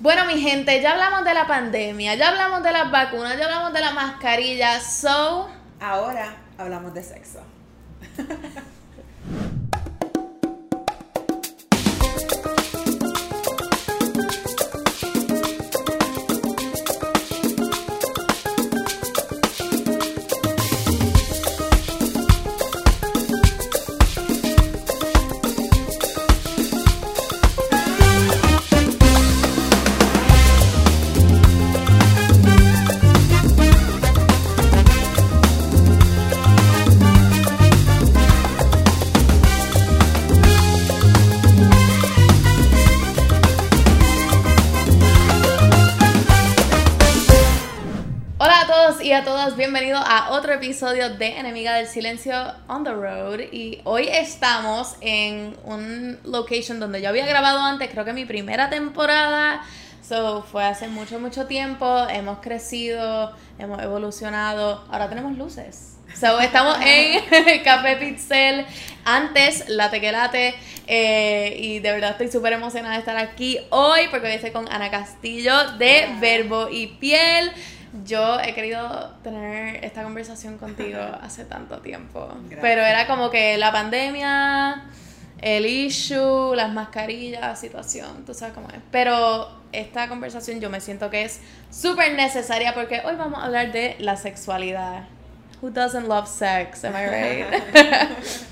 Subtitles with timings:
[0.00, 3.74] Bueno, mi gente, ya hablamos de la pandemia, ya hablamos de las vacunas, ya hablamos
[3.74, 5.50] de la mascarilla, so...
[5.78, 7.40] Ahora hablamos de sexo.
[49.10, 52.32] y a todas, bienvenidos a otro episodio de Enemiga del Silencio
[52.68, 53.40] on the Road.
[53.50, 58.70] Y hoy estamos en un location donde yo había grabado antes, creo que mi primera
[58.70, 59.62] temporada.
[60.08, 62.06] So, fue hace mucho, mucho tiempo.
[62.08, 64.84] Hemos crecido, hemos evolucionado.
[64.88, 65.96] Ahora tenemos luces.
[66.14, 67.20] So, estamos en
[67.64, 68.64] Café Pixel.
[69.04, 70.54] Antes, la Tequelate.
[70.86, 74.70] Eh, y de verdad estoy súper emocionada de estar aquí hoy porque hoy estoy con
[74.70, 76.14] Ana Castillo de.
[76.20, 77.50] Verbo y Piel.
[78.04, 82.28] Yo he querido tener esta conversación contigo hace tanto tiempo.
[82.28, 82.60] Gracias.
[82.60, 84.84] Pero era como que la pandemia,
[85.40, 88.80] el issue, las mascarillas, situación, tú sabes cómo es.
[88.90, 93.72] Pero esta conversación yo me siento que es súper necesaria porque hoy vamos a hablar
[93.72, 95.04] de la sexualidad.
[95.62, 96.84] Who doesn't love sex?
[96.84, 98.44] Am I right?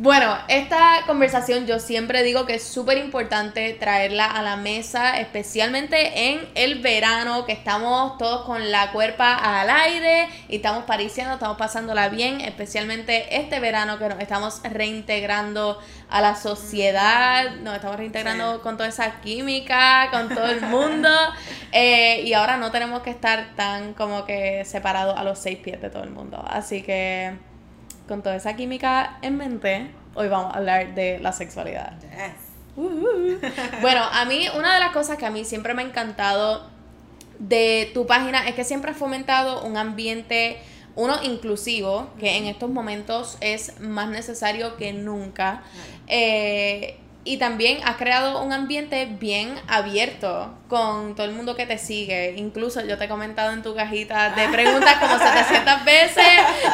[0.00, 6.30] Bueno, esta conversación yo siempre digo que es súper importante traerla a la mesa, especialmente
[6.30, 11.58] en el verano, que estamos todos con la cuerpa al aire y estamos pariciando, estamos
[11.58, 18.54] pasándola bien, especialmente este verano que nos estamos reintegrando a la sociedad, nos estamos reintegrando
[18.54, 18.60] Sí.
[18.62, 21.10] con toda esa química, con todo el mundo,
[21.72, 25.80] eh, y ahora no tenemos que estar tan como que separados a los seis pies
[25.82, 26.40] de todo el mundo.
[26.48, 27.36] Así que
[28.06, 31.94] con toda esa química en mente, hoy vamos a hablar de la sexualidad.
[32.00, 32.48] Yes.
[32.76, 33.40] Uh-huh.
[33.80, 36.68] Bueno, a mí una de las cosas que a mí siempre me ha encantado
[37.38, 40.58] de tu página es que siempre has fomentado un ambiente,
[40.94, 45.62] uno inclusivo, que en estos momentos es más necesario que nunca.
[46.06, 51.76] Eh, y también has creado un ambiente bien abierto con todo el mundo que te
[51.76, 52.32] sigue.
[52.38, 56.24] Incluso yo te he comentado en tu cajita de preguntas como 700 veces.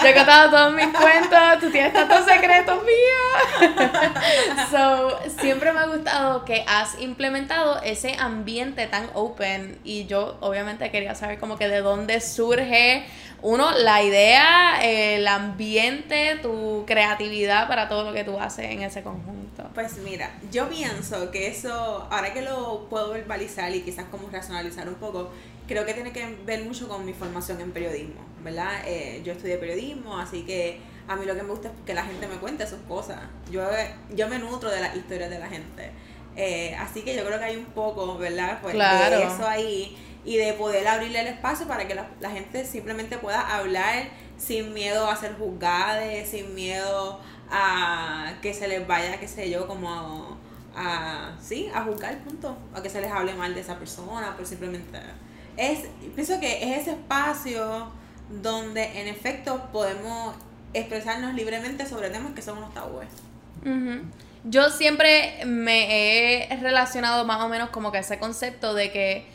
[0.00, 1.40] Yo he contado todos mis cuentos.
[1.58, 3.74] Tú tienes tantos secretos míos.
[4.70, 9.80] so, siempre me ha gustado que has implementado ese ambiente tan open.
[9.82, 13.04] Y yo, obviamente, quería saber como que de dónde surge
[13.44, 19.02] uno, la idea, el ambiente, tu creatividad para todo lo que tú haces en ese
[19.02, 19.68] conjunto.
[19.74, 24.88] Pues mira, yo pienso que eso, ahora que lo puedo verbalizar y quizás como racionalizar
[24.88, 25.30] un poco,
[25.68, 28.80] creo que tiene que ver mucho con mi formación en periodismo, ¿verdad?
[28.86, 32.04] Eh, yo estudié periodismo, así que a mí lo que me gusta es que la
[32.04, 33.20] gente me cuente sus cosas.
[33.50, 33.62] Yo,
[34.14, 35.90] yo me nutro de las historias de la gente.
[36.34, 38.60] Eh, así que yo creo que hay un poco, ¿verdad?
[38.62, 39.18] Pues Claro.
[39.18, 43.56] de eso ahí y de poder abrirle el espacio para que la, gente simplemente pueda
[43.56, 44.08] hablar
[44.38, 47.20] sin miedo a ser juzgada, sin miedo
[47.50, 50.38] a que se les vaya, qué sé yo, como
[50.74, 54.46] a, sí, a juzgar, punto, a que se les hable mal de esa persona, por
[54.46, 54.98] simplemente
[55.56, 55.80] es,
[56.14, 57.88] pienso que es ese espacio
[58.42, 60.34] donde en efecto podemos
[60.72, 63.08] expresarnos libremente sobre temas que son unos tabúes.
[64.44, 69.26] Yo siempre me he relacionado más o menos como que ese concepto de que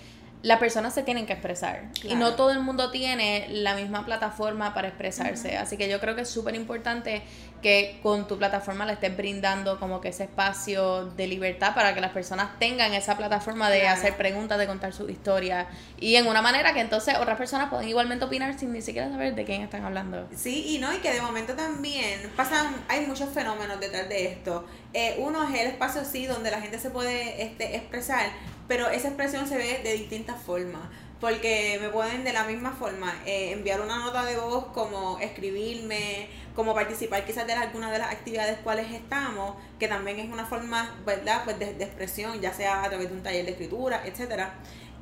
[0.42, 4.74] las personas se tienen que expresar y no todo el mundo tiene la misma plataforma
[4.74, 5.58] para expresarse.
[5.58, 7.22] Así que yo creo que es súper importante
[7.62, 12.00] que con tu plataforma le estés brindando como que ese espacio de libertad para que
[12.00, 13.98] las personas tengan esa plataforma de Claro.
[13.98, 15.68] hacer preguntas, de contar su historia
[16.00, 19.36] y en una manera que entonces otras personas pueden igualmente opinar sin ni siquiera saber
[19.36, 20.26] de quién están hablando.
[20.34, 24.66] Sí, y no, y que de momento también pasan, hay muchos fenómenos detrás de esto.
[24.94, 28.28] Eh, uno es el espacio sí donde la gente se puede este, expresar,
[28.70, 30.84] pero esa expresión se ve de distintas formas.
[31.20, 36.30] Porque me pueden de la misma forma eh, enviar una nota de voz, como escribirme,
[36.56, 40.96] como participar quizás de alguna de las actividades cuales estamos, que también es una forma,
[41.06, 41.42] ¿verdad?
[41.44, 44.54] Pues de, de expresión, ya sea a través de un taller de escritura, etcétera.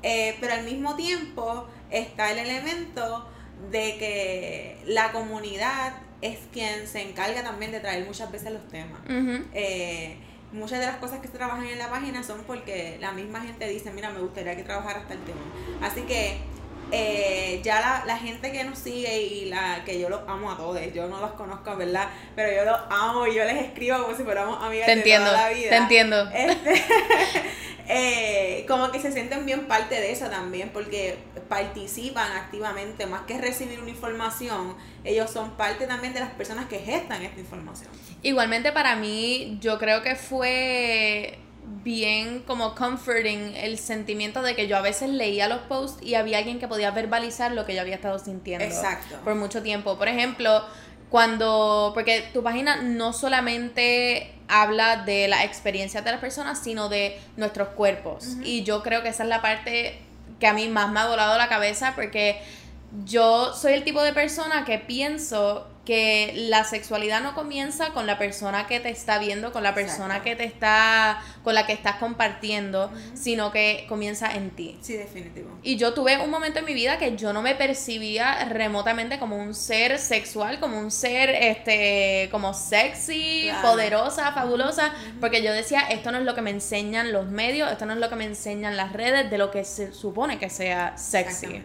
[0.01, 3.29] Eh, pero al mismo tiempo está el elemento
[3.69, 9.01] de que la comunidad es quien se encarga también de traer muchas veces los temas.
[9.53, 10.17] Eh,
[10.51, 13.67] muchas de las cosas que se trabajan en la página son porque la misma gente
[13.67, 15.41] dice, mira, me gustaría que trabajara hasta el tema.
[15.81, 16.37] Así que
[16.91, 20.55] eh, ya la, la gente que nos sigue y la que yo los amo a
[20.57, 22.07] todos, yo no los conozco, ¿verdad?
[22.35, 25.29] Pero yo los amo y yo les escribo como si fuéramos amigas Te de entiendo,
[25.29, 25.69] toda la vida.
[25.69, 26.29] te entiendo.
[26.33, 26.83] Este,
[27.89, 31.17] eh, como que se sienten bien parte de eso también, porque
[31.47, 36.79] participan activamente, más que recibir una información, ellos son parte también de las personas que
[36.79, 37.89] gestan esta información.
[38.23, 41.39] Igualmente para mí, yo creo que fue
[41.83, 46.37] bien como comforting el sentimiento de que yo a veces leía los posts y había
[46.37, 49.17] alguien que podía verbalizar lo que yo había estado sintiendo Exacto.
[49.23, 49.97] por mucho tiempo.
[49.97, 50.63] Por ejemplo,
[51.09, 57.19] cuando, porque tu página no solamente habla de la experiencia de las personas, sino de
[57.37, 58.37] nuestros cuerpos.
[58.43, 59.99] Y yo creo que esa es la parte
[60.39, 62.39] que a mí más me ha volado la cabeza porque
[63.05, 68.17] yo soy el tipo de persona que pienso que la sexualidad no comienza con la
[68.17, 71.95] persona que te está viendo, con la persona que te está, con la que estás
[71.95, 74.77] compartiendo, sino que comienza en ti.
[74.81, 75.49] Sí, definitivo.
[75.63, 79.37] Y yo tuve un momento en mi vida que yo no me percibía remotamente como
[79.37, 86.11] un ser sexual, como un ser, este, como sexy, poderosa, fabulosa, porque yo decía, esto
[86.11, 88.75] no es lo que me enseñan los medios, esto no es lo que me enseñan
[88.75, 91.63] las redes de lo que se supone que sea sexy.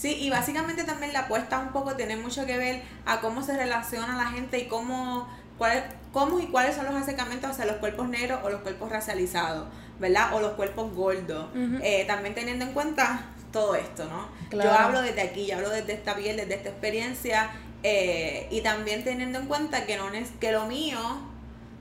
[0.00, 3.54] Sí, y básicamente también la apuesta un poco tiene mucho que ver a cómo se
[3.54, 8.08] relaciona la gente y cómo, cuál, cómo y cuáles son los acercamientos hacia los cuerpos
[8.08, 9.68] negros o los cuerpos racializados,
[9.98, 10.32] ¿verdad?
[10.34, 11.48] O los cuerpos gordos.
[11.82, 14.28] Eh, también teniendo en cuenta todo esto, ¿no?
[14.58, 17.50] Yo hablo desde aquí, yo hablo desde esta piel, desde esta experiencia
[17.82, 20.98] eh, y también teniendo en cuenta que, no es, que lo mío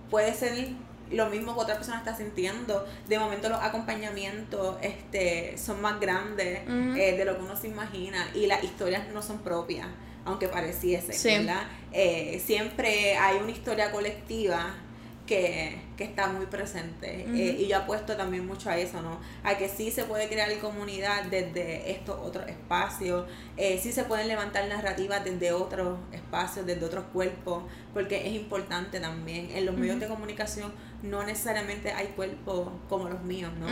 [0.09, 0.71] puede ser
[1.11, 2.85] lo mismo que otra persona está sintiendo.
[3.07, 8.29] De momento los acompañamientos este, son más grandes eh, de lo que uno se imagina
[8.33, 9.87] y las historias no son propias,
[10.25, 11.63] aunque pareciese, ¿verdad?
[11.91, 14.75] Eh, siempre hay una historia colectiva
[15.29, 17.25] que, está muy presente.
[17.27, 19.19] Eh, y yo apuesto también mucho a eso, ¿no?
[19.43, 24.27] A que sí se puede crear comunidad desde estos otros espacios, eh, sí se pueden
[24.27, 29.51] levantar narrativas desde otros espacios, desde otros cuerpos, porque es importante también.
[29.53, 30.73] En los medios de comunicación
[31.03, 33.67] no necesariamente hay cuerpos como los míos, ¿no?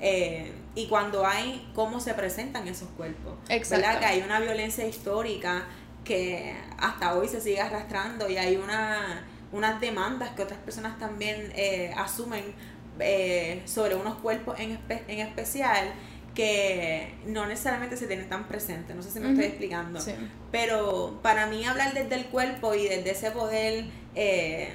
[0.00, 3.34] Eh, y cuando hay, cómo se presentan esos cuerpos.
[3.50, 3.84] Exacto.
[3.84, 4.00] ¿Verdad?
[4.00, 5.66] Que hay una violencia histórica
[6.04, 11.52] que hasta hoy se sigue arrastrando y hay una unas demandas que otras personas también
[11.54, 12.42] eh, asumen
[12.98, 15.92] eh, sobre unos cuerpos en, en especial
[16.34, 20.00] que no necesariamente se tienen tan presentes, no sé si me estoy explicando,
[20.50, 23.84] pero para mí hablar desde el cuerpo y desde ese poder
[24.14, 24.72] eh,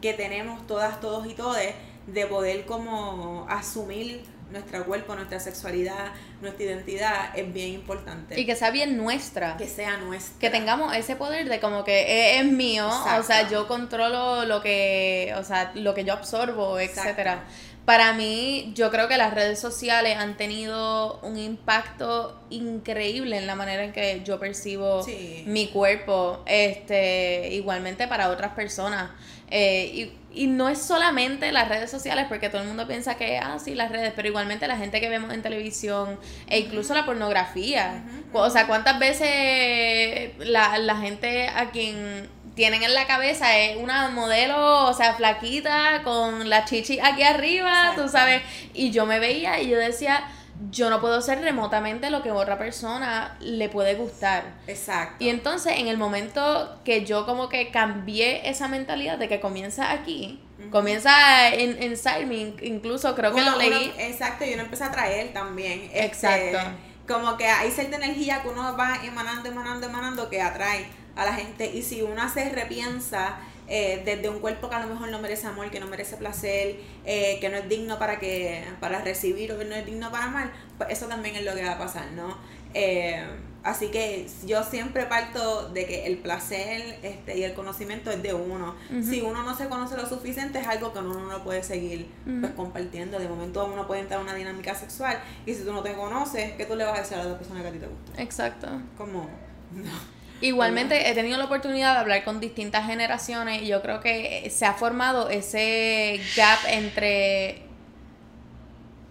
[0.00, 1.74] que tenemos todas, todos y todes,
[2.06, 8.38] de poder como asumir nuestro cuerpo, nuestra sexualidad, nuestra identidad es bien importante.
[8.38, 9.56] Y que sea bien nuestra.
[9.56, 10.38] Que sea nuestra.
[10.38, 15.34] Que tengamos ese poder de como que es, mío, o sea, yo controlo lo que,
[15.36, 17.44] o sea, lo que yo absorbo, etcétera.
[17.84, 23.54] Para mí, yo creo que las redes sociales han tenido un impacto increíble en la
[23.54, 25.06] manera en que yo percibo
[25.46, 29.10] mi cuerpo, este, igualmente para otras personas.
[29.48, 33.38] Eh, y y no es solamente las redes sociales, porque todo el mundo piensa que,
[33.38, 37.04] ah, sí, las redes, pero igualmente la gente que vemos en televisión e incluso la
[37.04, 38.04] pornografía.
[38.32, 44.08] O sea, ¿cuántas veces la, la gente a quien tienen en la cabeza es una
[44.08, 48.42] modelo, o sea, flaquita, con la chichi aquí arriba, tú sabes?
[48.74, 50.26] Y yo me veía y yo decía
[50.70, 54.54] yo no puedo ser remotamente lo que otra persona le puede gustar.
[54.66, 55.22] Exacto.
[55.22, 59.92] Y entonces en el momento que yo como que cambié esa mentalidad de que comienza
[59.92, 63.92] aquí, comienza en, en incluso creo que lo leí.
[63.98, 65.82] exacto, y uno empieza a traer también.
[65.92, 66.58] Este, exacto.
[67.06, 71.34] como que hay cierta energía que uno va emanando, emanando, emanando que atrae a la
[71.34, 71.66] gente.
[71.66, 75.46] Y si uno se repiensa eh, desde un cuerpo que a lo mejor no merece
[75.46, 79.58] amor, que no merece placer, eh, que no es digno para que para recibir o
[79.58, 82.06] que no es digno para amar, pues eso también es lo que va a pasar,
[82.12, 82.38] ¿no?
[82.74, 83.24] Eh,
[83.66, 88.32] así que yo siempre parto de que el placer este, y el conocimiento es de
[88.32, 88.76] uno.
[89.02, 92.52] Si uno no se conoce lo suficiente, es algo que uno no puede seguir pues,
[92.52, 93.18] compartiendo.
[93.18, 96.52] De momento uno puede entrar en una dinámica sexual y si tú no te conoces,
[96.52, 98.22] ¿qué tú le vas a decir a la otra persona que a ti te gusta?
[98.22, 98.68] Exacto.
[98.96, 99.28] Como,
[99.72, 100.16] no.
[100.40, 104.64] Igualmente he tenido la oportunidad de hablar con distintas generaciones y yo creo que se
[104.64, 107.62] ha formado ese gap entre...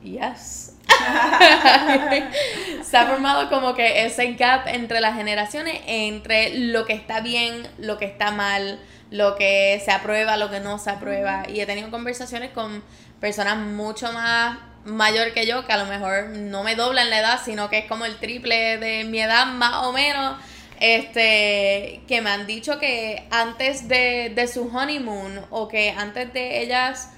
[0.04, 0.76] Yes.
[2.84, 7.68] se ha formado como que ese gap entre las generaciones, entre lo que está bien,
[7.78, 8.80] lo que está mal,
[9.12, 11.44] lo que se aprueba, lo que no se aprueba.
[11.48, 12.84] Y he tenido conversaciones con
[13.20, 17.40] personas mucho más mayor que yo, que a lo mejor no me doblan la edad,
[17.44, 20.38] sino que es como el triple de mi edad más o menos
[20.80, 27.12] este, que me han dicho que antes de, su honeymoon o que antes de ellas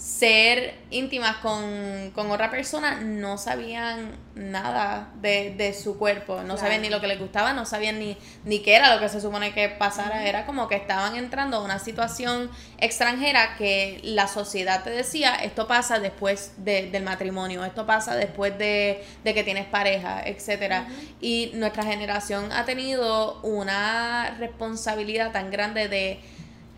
[0.00, 6.80] ser íntimas con, con otra persona, no sabían nada de, de su cuerpo, no sabían
[6.80, 8.16] ni lo que les gustaba, no sabían ni,
[8.46, 11.62] ni qué era lo que se supone que pasara, era como que estaban entrando a
[11.62, 17.84] una situación extranjera que la sociedad te decía, esto pasa después de, del matrimonio, esto
[17.84, 20.86] pasa después de, de que tienes pareja, etcétera.
[21.20, 26.20] Y nuestra generación ha tenido una responsabilidad tan grande de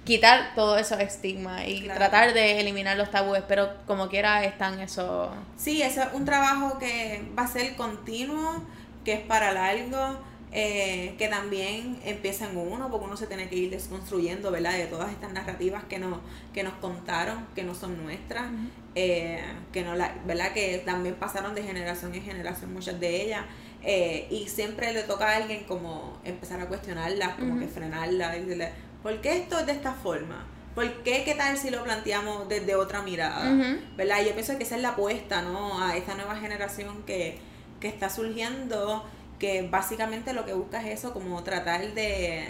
[0.05, 5.31] quitar todo esos estigmas y tratar de eliminar los tabúes, pero como quiera están eso.
[5.57, 8.65] Sí, eso es un trabajo que va a ser continuo,
[9.05, 10.19] que es para largo,
[10.55, 14.73] eh, que también empieza en uno, porque uno se tiene que ir desconstruyendo, ¿verdad?
[14.73, 16.19] De todas estas narrativas que nos,
[16.53, 18.51] que nos contaron, que no son nuestras,
[18.95, 19.41] eh,
[19.73, 20.53] que no la, ¿verdad?
[20.53, 23.45] Que también pasaron de generación en generación muchas de ellas.
[23.85, 28.41] Eh, y siempre le toca a alguien como empezar a cuestionarlas, como que frenarlas, y
[28.41, 30.47] decirle, ¿Por qué esto es de esta forma?
[30.75, 33.79] ¿Por qué qué tal si lo planteamos desde otra mirada?
[33.97, 34.25] ¿Verdad?
[34.25, 35.83] Yo pienso que esa es la apuesta, ¿no?
[35.83, 37.39] A esta nueva generación que,
[37.83, 39.05] está surgiendo,
[39.39, 42.47] que básicamente lo que busca es eso, como tratar de,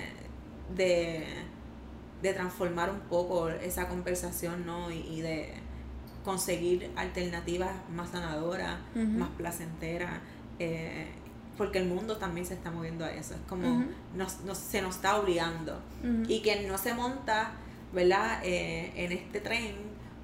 [0.76, 1.25] de,
[2.35, 4.90] transformar un poco esa conversación, ¿no?
[4.90, 5.54] Y, de
[6.23, 10.21] conseguir alternativas más sanadoras, más placenteras.
[10.61, 11.09] Eh,
[11.56, 13.35] porque el mundo también se está moviendo a eso.
[13.35, 15.80] Es como nos, se nos está obligando.
[16.28, 17.52] Y quien no se monta,
[17.92, 18.40] ¿verdad?
[18.44, 19.75] Eh, en este tren,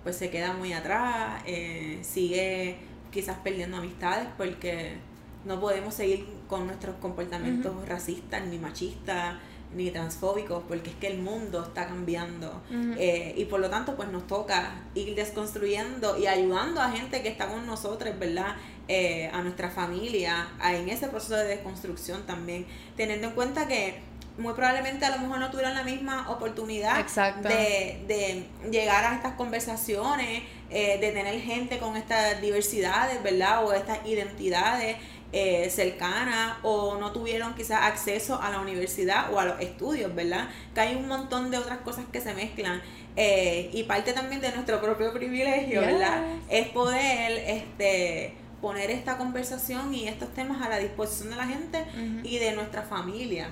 [0.03, 2.79] pues se queda muy atrás, eh, sigue
[3.11, 4.97] quizás perdiendo amistades porque
[5.45, 9.37] no podemos seguir con nuestros comportamientos racistas ni machistas
[9.75, 12.63] ni transfóbicos porque es que el mundo está cambiando.
[12.99, 17.29] Eh, y por lo tanto pues nos toca ir desconstruyendo y ayudando a gente que
[17.29, 18.57] está con nosotros, ¿verdad?
[18.89, 24.01] Eh, a nuestra familia en ese proceso de desconstrucción también, teniendo en cuenta que
[24.39, 27.05] muy probablemente a lo mejor no tuvieron la misma oportunidad
[27.43, 33.65] de, de, llegar a estas conversaciones, eh, de tener gente con estas diversidades, ¿verdad?
[33.65, 34.97] O estas identidades
[35.33, 40.49] eh, cercanas o no tuvieron quizás acceso a la universidad o a los estudios, ¿verdad?
[40.75, 42.81] Que hay un montón de otras cosas que se mezclan.
[43.17, 46.23] Eh, y parte también de nuestro propio privilegio, ¿verdad?
[46.49, 51.85] Es poder este poner esta conversación y estos temas a la disposición de la gente
[52.25, 53.51] y de nuestra familia.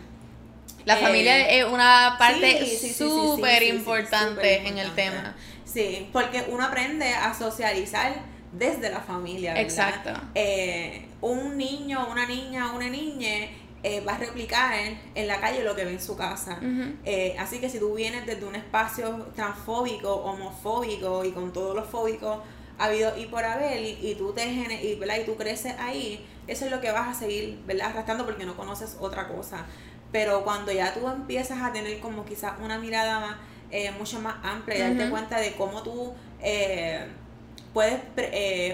[0.85, 5.35] La familia es una parte súper importante en el tema.
[5.65, 8.15] Sí, porque uno aprende a socializar
[8.53, 9.55] desde la familia.
[9.55, 9.65] ¿verdad?
[9.65, 10.11] Exacto.
[10.35, 13.49] Eh, un niño, una niña, una niña
[13.83, 14.75] eh, va a replicar
[15.15, 16.59] en, la calle lo que ve en su casa.
[17.05, 21.87] Eh, así que si tú vienes desde un espacio transfóbico, homofóbico y con todos los
[21.87, 22.39] fóbicos
[22.79, 26.81] habido y por haber y, tú te y, y tú creces ahí, eso es lo
[26.81, 27.91] que vas a seguir ¿verdad?
[27.91, 29.67] arrastrando porque no conoces otra cosa.
[30.11, 33.37] Pero cuando ya tú empiezas a tener como quizás una mirada más,
[33.71, 37.07] eh, mucho más amplia y darte cuenta de cómo tú eh,
[37.73, 38.01] puedes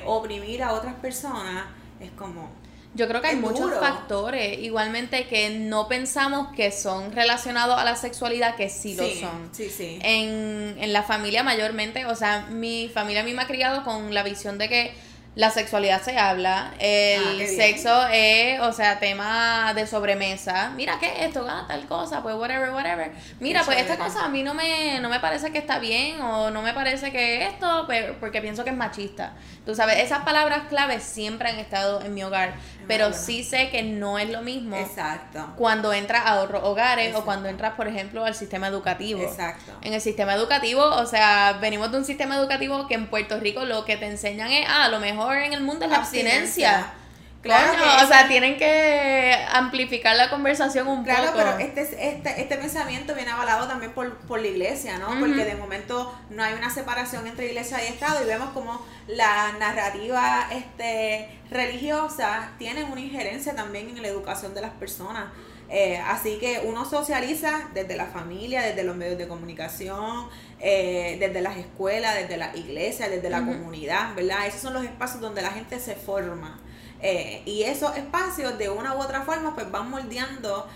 [0.06, 1.66] oprimir a otras personas,
[2.02, 2.50] es como
[2.94, 7.97] yo creo que hay muchos factores, igualmente que no pensamos que son relacionados a la
[7.97, 9.49] sexualidad, que sí, lo son.
[9.52, 9.99] Sí, sí.
[10.02, 14.12] En, en la familia mayormente, o sea, mi familia a mí me ha criado con
[14.12, 14.92] la visión de que
[15.35, 20.73] la sexualidad se habla, el ah, sexo es, o sea, tema de sobremesa.
[20.77, 21.47] Mira, ¿qué es esto?
[21.49, 23.12] Ah, tal cosa, pues whatever, whatever.
[23.41, 26.51] Mira, pues esta cosa a mí no me, no me parece que está bien o
[26.51, 27.89] no me parece que esto,
[28.21, 29.33] porque pienso que es machista.
[29.65, 32.53] Tú sabes, esas palabras claves siempre han estado en mi hogar,
[32.87, 35.55] pero sí sé que no es lo mismo Exacto.
[35.57, 39.23] cuando entras a otros hogares o cuando entras, por ejemplo, al sistema educativo.
[39.23, 39.73] Exacto.
[39.81, 43.65] En el sistema educativo, o sea, venimos de un sistema educativo que en Puerto Rico
[43.65, 46.93] lo que te enseñan es, ah, a lo mejor en el mundo es la abstinencia.
[47.42, 51.16] Claro, o sea, tienen que amplificar la conversación un poco.
[51.16, 55.08] Claro, pero este, este, este pensamiento viene avalado también por, por la iglesia, ¿no?
[55.18, 59.52] Porque de momento no hay una separación entre iglesia y Estado y vemos como la
[59.58, 65.25] narrativa este, religiosa tiene una injerencia también en la educación de las personas.
[65.68, 70.28] Eh, así que uno socializa desde la familia, desde los medios de comunicación,
[70.61, 74.46] eh, desde las escuelas, desde la iglesia, desde la comunidad, ¿verdad?
[74.46, 76.61] Esos son los espacios donde la gente se forma.
[77.02, 80.68] Eh, y esos espacios, de una u otra forma, pues van moldeando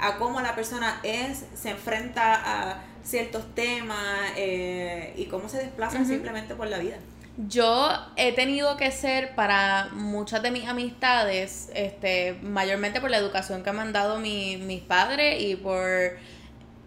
[0.00, 6.54] a cómo la persona es, se enfrenta a ciertos temas y cómo se desplaza simplemente
[6.54, 6.98] por la vida.
[7.48, 13.62] Yo he tenido que ser para muchas de mis amistades, este, mayormente por la educación
[13.62, 16.18] que me han dado mis padres y por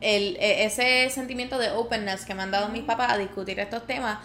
[0.01, 3.87] el, e, ese sentimiento de openness que me han dado mis papás a discutir estos
[3.87, 4.19] temas.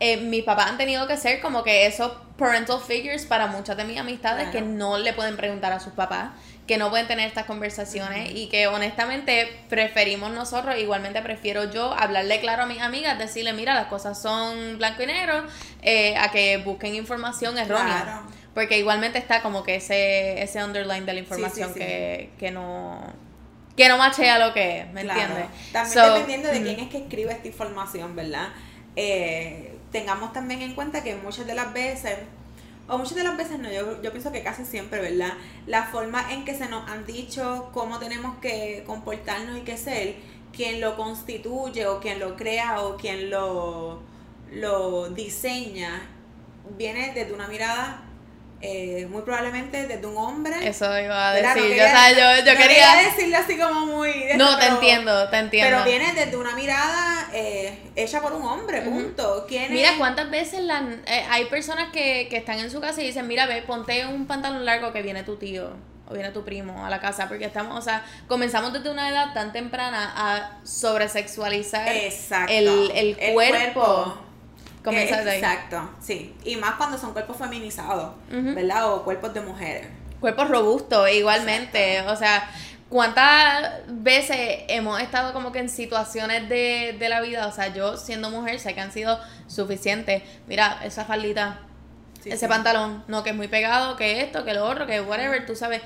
[0.00, 3.84] Eh, mis papás han tenido que ser como que esos parental figures para muchas de
[3.84, 6.30] mis amistades que no le pueden preguntar a sus papás,
[6.68, 12.40] que no pueden tener estas conversaciones y que honestamente preferimos nosotros, igualmente prefiero yo hablarle
[12.40, 15.42] claro a mis amigas, decirle, mira, las cosas son blanco y negro,
[15.82, 18.22] eh, a que busquen información errónea.
[18.54, 23.00] Porque igualmente está como que ese, ese underline de la información Que, que no
[23.76, 25.46] que no machea lo que es, ¿me entiendes?
[25.72, 28.48] También dependiendo de quién es que escribe esta información, ¿verdad?
[28.96, 32.18] Eh, tengamos también en cuenta que muchas de las veces,
[32.88, 35.34] o muchas de las veces no, yo, yo pienso que casi siempre, ¿verdad?
[35.66, 40.16] La forma en que se nos han dicho cómo tenemos que comportarnos y qué ser,
[40.52, 44.00] quien lo constituye o quien lo crea o quien lo,
[44.52, 46.02] lo diseña,
[46.76, 48.07] viene desde una mirada
[48.60, 50.54] eh, muy probablemente desde un hombre.
[50.66, 51.76] Eso iba a decir.
[51.76, 52.96] yo, yo, quería...
[53.04, 54.12] decirlo así como muy.
[54.36, 55.78] no, te entiendo, te entiendo.
[55.84, 59.46] Pero viene desde una mirada eh, hecha por un hombre, punto.
[59.70, 63.28] mira, ¿cuántas veces la, eh, hay personas que, que están en su casa y dicen:
[63.28, 65.70] Mira, ve, ponte un pantalón largo que viene tu tío
[66.08, 69.34] o viene tu primo a la casa, porque estamos, o sea, comenzamos desde una edad
[69.34, 71.88] tan temprana a sobresexualizar
[72.48, 74.27] el, el, cuerpo
[74.92, 76.34] Exacto, sí.
[76.44, 78.92] Y más cuando son cuerpos feminizados, ¿verdad?
[78.92, 79.86] O cuerpos de mujeres.
[80.20, 82.02] Cuerpos robustos, igualmente.
[82.02, 82.50] O sea,
[82.88, 87.46] ¿cuántas veces hemos estado como que en situaciones de, de la vida?
[87.46, 90.22] O sea, yo siendo mujer sé que han sido suficientes.
[90.46, 91.60] Mira, esa faldita,
[92.24, 95.54] ese pantalón, no, que es muy pegado, que esto, que lo otro, que whatever, tú
[95.54, 95.82] sabes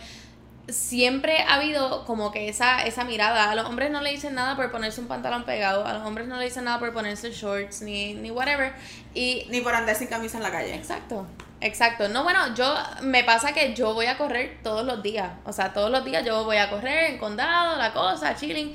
[0.68, 3.50] siempre ha habido como que esa, esa mirada.
[3.50, 6.28] A los hombres no le dicen nada por ponerse un pantalón pegado, a los hombres
[6.28, 8.72] no le dicen nada por ponerse shorts, ni, ni whatever.
[9.14, 10.74] Y, ni por andar sin camisa en la calle.
[10.74, 11.26] Exacto.
[11.60, 12.08] Exacto.
[12.08, 15.30] No, bueno, yo me pasa que yo voy a correr todos los días.
[15.44, 18.74] O sea, todos los días yo voy a correr en condado, la cosa, chilling.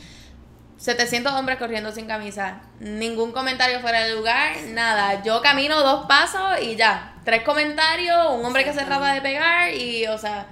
[0.77, 2.62] 700 hombres corriendo sin camisa.
[2.79, 5.24] Ningún comentario fuera de lugar, nada.
[5.24, 7.15] Yo camino dos pasos y ya.
[7.25, 10.48] Tres comentarios, un hombre que se trata de pegar y, o sea,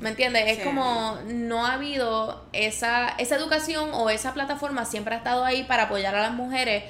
[0.00, 0.58] ¿me entiendes?
[0.58, 5.62] Es como no ha habido esa, esa educación o esa plataforma siempre ha estado ahí
[5.62, 6.82] para apoyar a las mujeres,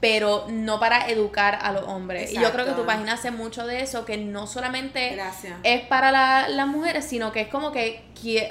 [0.00, 2.32] pero no para educar a los hombres.
[2.32, 5.20] Y yo creo que tu página hace mucho de eso, que no solamente
[5.62, 8.02] es para las mujeres, sino que es como que,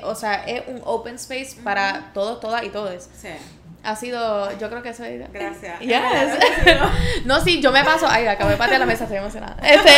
[0.04, 3.10] o sea, es un open space para todos, todas y todos.
[3.16, 3.30] Sí
[3.82, 5.32] ha sido, yo creo que eso es...
[5.32, 5.82] Gracias.
[7.26, 9.56] no, sí, yo me paso, ay, acabo de patear la mesa, estoy emocionada.
[9.64, 9.92] Este,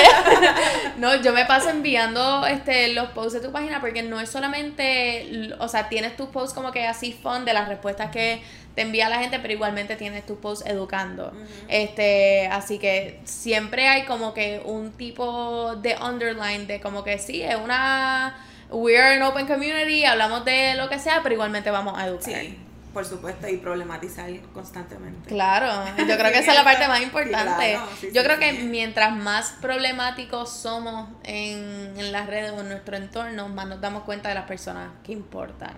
[0.97, 5.51] no, yo me paso enviando este, los posts de tu página porque no es solamente,
[5.57, 8.43] o sea, tienes tus posts como que así fun de las respuestas que
[8.75, 11.33] te envía la gente, pero igualmente tienes tus posts educando.
[11.67, 17.41] Este, así que siempre hay como que un tipo de underline de como que sí,
[17.41, 21.97] es una, we are an open community, hablamos de lo que sea, pero igualmente vamos
[21.97, 22.35] a educar.
[22.35, 22.57] Sí
[22.93, 25.29] por supuesto, y problematizar constantemente.
[25.29, 27.79] Claro, yo creo que esa es la parte más importante.
[28.13, 33.49] yo creo que mientras más problemáticos somos en, en las redes o en nuestro entorno,
[33.49, 35.75] más nos damos cuenta de las personas que importan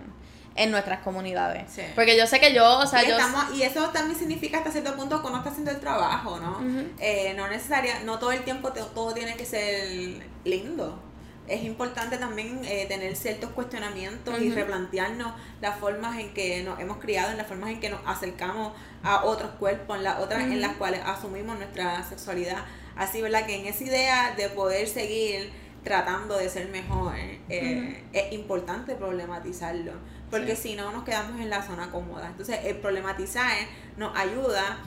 [0.56, 1.64] en nuestras comunidades.
[1.94, 3.16] Porque yo sé que yo, o sea, y yo...
[3.54, 6.60] y eso también significa hasta cierto punto que uno está haciendo el trabajo, ¿no?
[6.98, 11.02] eh, no necesaria, no todo el tiempo todo tiene que ser lindo
[11.46, 16.98] es importante también eh, tener ciertos cuestionamientos y replantearnos las formas en que nos hemos
[16.98, 20.60] criado, en las formas en que nos acercamos a otros cuerpos, en las otras en
[20.60, 22.64] las cuales asumimos nuestra sexualidad.
[22.96, 23.46] Así, ¿verdad?
[23.46, 25.52] Que en esa idea de poder seguir
[25.82, 29.92] tratando de ser mejor, eh, es importante problematizarlo,
[30.30, 32.28] porque si no nos quedamos en la zona cómoda.
[32.28, 33.52] Entonces, el problematizar
[33.98, 34.78] nos ayuda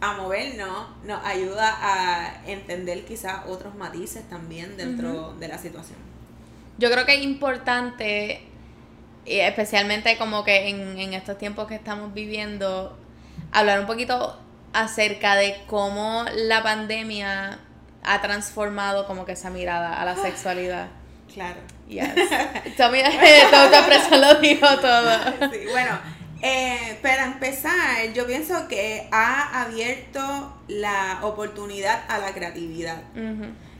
[0.00, 5.98] a movernos, nos ayuda a entender quizás otros matices también dentro de la situación.
[6.78, 8.42] Yo creo que es importante,
[9.26, 12.96] especialmente como que en, en estos tiempos que estamos viviendo,
[13.52, 14.38] hablar un poquito
[14.72, 17.58] acerca de cómo la pandemia
[18.04, 20.88] ha transformado como que esa mirada a la sexualidad.
[21.32, 21.60] Claro.
[21.88, 22.14] Yes.
[22.76, 23.70] todo
[24.16, 25.10] lo dijo todo.
[25.52, 25.98] Sí, bueno,
[26.40, 33.02] eh, para empezar, yo pienso que ha abierto la oportunidad a la creatividad.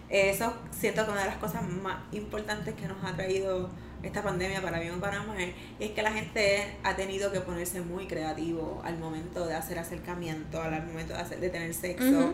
[0.08, 3.70] Eso siento que una de las cosas más importantes que nos ha traído
[4.02, 7.80] esta pandemia para bien o para mal es que la gente ha tenido que ponerse
[7.80, 12.32] muy creativo al momento de hacer acercamiento, al momento de, hacer, de tener sexo.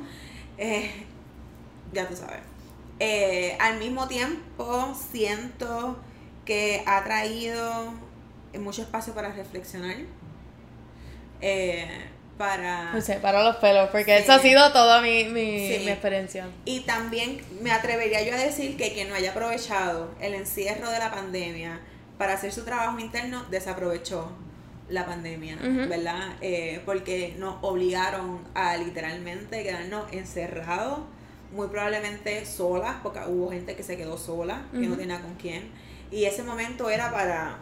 [0.57, 0.91] Eh,
[1.93, 2.41] ya tú sabes.
[3.01, 5.99] Eh, al mismo tiempo siento
[6.45, 7.93] que ha traído
[8.59, 9.97] mucho espacio para reflexionar.
[11.41, 11.87] Eh,
[12.39, 12.93] para...
[13.23, 16.49] para los pelos, porque eso ha sido toda mi, mi, experiencia.
[16.65, 20.99] Y también me atrevería yo a decir que quien no haya aprovechado el encierro de
[20.99, 21.81] la pandemia
[22.19, 24.33] para hacer su trabajo interno, desaprovechó
[24.89, 25.57] la pandemia,
[25.89, 26.37] ¿verdad?
[26.41, 31.01] Eh, porque nos obligaron a literalmente quedarnos encerrados,
[31.53, 35.71] muy probablemente solas, porque hubo gente que se quedó sola, que no tenía con quién.
[36.11, 37.59] Y ese momento era para,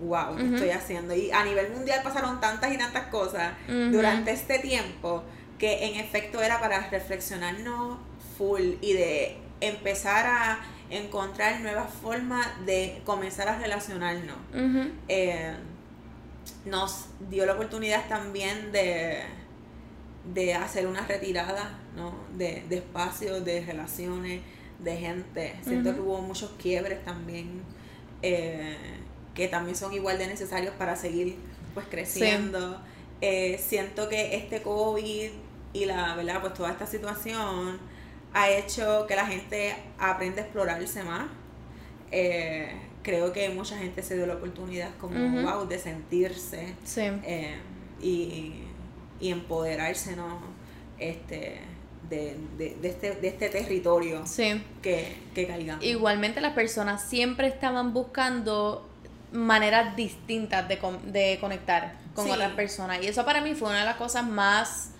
[0.00, 1.14] wow, ¿qué estoy haciendo?
[1.14, 5.22] Y a nivel mundial pasaron tantas y tantas cosas durante este tiempo
[5.58, 7.98] que en efecto era para reflexionarnos
[8.38, 14.36] full y de empezar a encontrar nuevas formas de comenzar a relacionarnos.
[15.08, 15.54] Eh,
[16.64, 19.22] nos dio la oportunidad también de,
[20.34, 22.14] de hacer una retirada ¿no?
[22.36, 24.40] de, de espacios, de relaciones,
[24.78, 25.56] de gente.
[25.62, 27.62] Siento que hubo muchos quiebres también,
[28.22, 28.76] eh,
[29.34, 31.36] que también son igual de necesarios para seguir
[31.74, 32.80] pues creciendo.
[33.20, 35.30] Eh, siento que este COVID
[35.72, 37.78] y la verdad, pues toda esta situación
[38.32, 41.28] ha hecho que la gente aprenda a explorarse más.
[42.10, 47.56] Eh, creo que mucha gente se dio la oportunidad como, wow, de sentirse eh,
[48.00, 48.64] y,
[49.20, 50.40] y, empoderarse, ¿no?
[50.98, 51.60] Este,
[52.08, 54.24] de, de, de, este, de este territorio
[54.82, 58.89] que, que Igualmente las personas siempre estaban buscando
[59.32, 63.02] maneras distintas de, de conectar con otras personas.
[63.02, 64.90] Y eso para mí fue una de las cosas más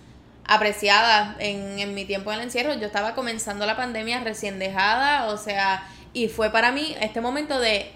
[0.46, 2.74] apreciada en, en mi tiempo en el encierro.
[2.74, 7.60] Yo estaba comenzando la pandemia recién dejada, o sea, y fue para mí este momento
[7.60, 7.92] de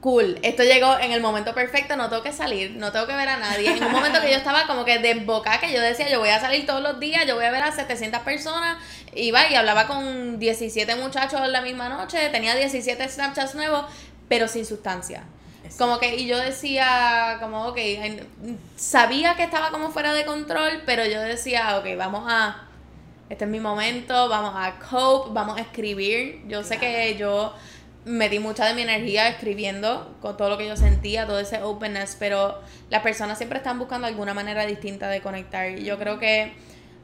[0.00, 3.28] cool, esto llegó en el momento perfecto, no tengo que salir, no tengo que ver
[3.28, 3.70] a nadie.
[3.76, 6.40] En un momento que yo estaba como que desbocada, que yo decía, yo voy a
[6.40, 8.78] salir todos los días, yo voy a ver a 700 personas,
[9.14, 13.84] iba y hablaba con 17 muchachos la misma noche, tenía 17 Snapchats nuevos,
[14.30, 15.24] pero sin sustancia.
[15.76, 17.78] Como que, y yo decía, como, ok,
[18.76, 22.68] sabía que estaba como fuera de control, pero yo decía, ok, vamos a,
[23.28, 26.42] este es mi momento, vamos a cope, vamos a escribir.
[26.46, 27.52] Yo sé que yo
[28.04, 32.16] metí mucha de mi energía escribiendo con todo lo que yo sentía, todo ese openness,
[32.16, 35.70] pero las personas siempre están buscando alguna manera distinta de conectar.
[35.70, 36.52] Y yo creo que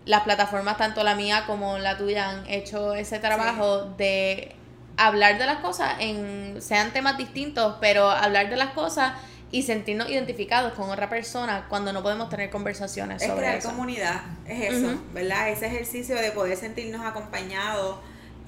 [0.05, 4.55] las plataformas, tanto la mía como la tuya, han hecho ese trabajo de
[4.97, 9.15] hablar de las cosas en sean temas distintos, pero hablar de las cosas
[9.51, 14.73] y sentirnos identificados con otra persona cuando no podemos tener conversaciones es crear comunidad, es
[14.73, 15.51] eso, ¿verdad?
[15.51, 17.99] Ese ejercicio de poder sentirnos acompañados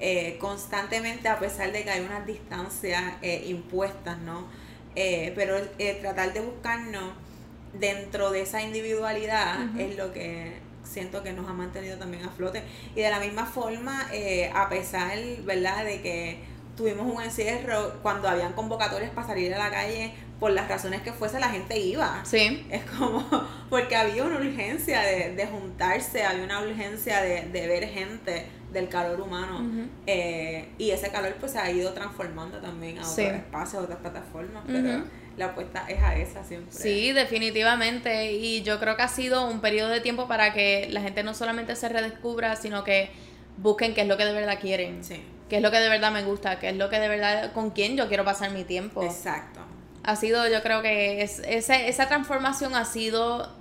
[0.01, 4.47] eh, constantemente a pesar de que hay unas distancias eh, impuestas, ¿no?
[4.95, 5.55] Eh, pero
[6.01, 7.13] tratar de buscarnos
[7.73, 10.59] dentro de esa individualidad es lo que
[10.89, 12.63] siento que nos ha mantenido también a flote.
[12.95, 16.39] Y de la misma forma, eh, a pesar, ¿verdad?, de que
[16.75, 21.11] tuvimos un encierro, cuando habían convocatorias para salir a la calle, por las razones que
[21.11, 22.23] fuese, la gente iba.
[22.23, 22.65] Sí.
[22.69, 23.25] Es como,
[23.69, 28.87] porque había una urgencia de, de juntarse, había una urgencia de, de ver gente del
[28.87, 29.61] calor humano.
[30.05, 33.99] Eh, y ese calor pues se ha ido transformando también a otros espacios, a otras
[33.99, 35.03] plataformas, pero
[35.39, 36.71] la apuesta es a esa siempre.
[36.71, 38.33] Sí, definitivamente.
[38.33, 41.33] Y yo creo que ha sido un periodo de tiempo para que la gente no
[41.33, 43.09] solamente se redescubra, sino que
[43.57, 45.03] busquen qué es lo que de verdad quieren.
[45.03, 45.23] Sí.
[45.49, 47.71] Qué es lo que de verdad me gusta, qué es lo que de verdad, con
[47.71, 49.01] quién yo quiero pasar mi tiempo.
[49.01, 49.61] Exacto.
[50.03, 53.51] Ha sido, yo creo que es, esa, esa transformación ha sido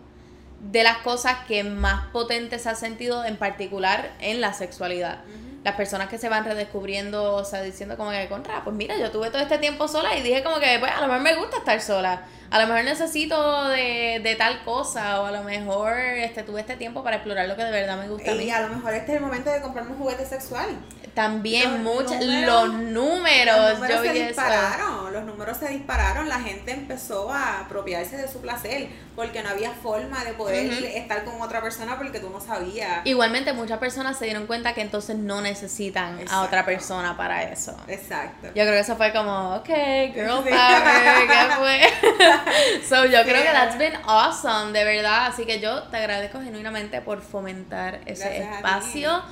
[0.61, 5.21] de las cosas que más potentes se ha sentido, en particular en la sexualidad
[5.64, 9.11] las personas que se van redescubriendo, o sea, diciendo como que, contra, pues mira, yo
[9.11, 11.59] tuve todo este tiempo sola y dije como que, pues a lo mejor me gusta
[11.59, 16.42] estar sola, a lo mejor necesito de, de tal cosa, o a lo mejor este,
[16.42, 18.44] tuve este tiempo para explorar lo que de verdad me gusta a mí.
[18.44, 20.68] Y a lo mejor este es el momento de comprarme un juguete sexual.
[21.14, 27.33] También muchos, los números, los números se dispararon, los números se dispararon, la gente empezó
[27.33, 31.98] a apropiarse de su placer, porque no había forma de poder estar con otra persona
[31.98, 33.00] porque tú no sabías.
[33.04, 37.76] Igualmente muchas personas se dieron cuenta que entonces no necesitan a otra persona para eso.
[37.88, 38.48] Exacto.
[38.48, 39.68] Yo creo que eso fue como, ok,
[40.14, 42.83] girl power, ¿qué fue?
[42.88, 47.00] so yo creo que that's been awesome, de verdad, así que yo te agradezco genuinamente
[47.00, 49.22] por fomentar ese espacio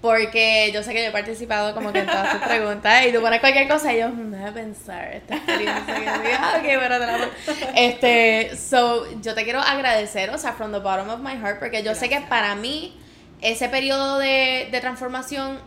[0.00, 3.20] porque yo sé que yo he participado como que en todas tus preguntas y tú
[3.20, 7.28] pones cualquier cosa y yo me voy a pensar esta experiencia que ah, te la
[7.74, 11.82] Este, so, yo te quiero agradecer, o sea, from the bottom of my heart, porque
[11.82, 12.98] yo sé que para mí
[13.40, 15.58] ese periodo de, de transformación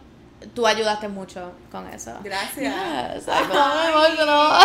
[0.53, 2.17] tú ayudaste mucho con eso.
[2.23, 2.73] Gracias.
[3.15, 4.59] Yes, no.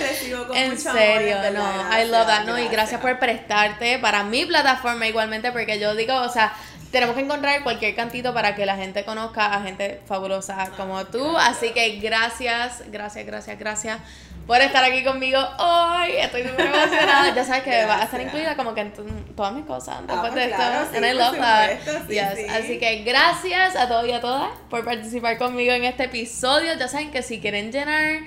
[0.00, 3.18] recibo con en mucho serio, amor, no, gracias, I love that, no, y gracias por
[3.18, 6.52] prestarte para mi plataforma igualmente, porque yo digo, o sea,
[6.90, 11.36] tenemos que encontrar cualquier cantito para que la gente conozca a gente fabulosa como tú.
[11.36, 14.00] Así que gracias, gracias, gracias, gracias
[14.46, 16.12] por estar aquí conmigo hoy.
[16.16, 17.34] Estoy súper emocionada.
[17.34, 18.92] Ya sabes que va a estar incluida como que en
[19.34, 21.06] todas mis cosas ah, después pues de esto.
[21.06, 22.56] I love that.
[22.56, 26.74] Así que gracias a todos y a todas por participar conmigo en este episodio.
[26.78, 28.20] Ya saben que si quieren llenar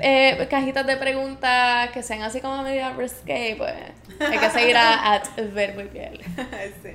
[0.00, 3.72] eh, cajitas de preguntas que sean así como medio risque, pues
[4.20, 6.20] hay que seguir a, a Verbo y Piel.
[6.82, 6.90] Sí.